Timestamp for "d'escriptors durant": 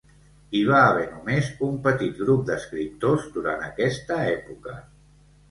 2.49-3.63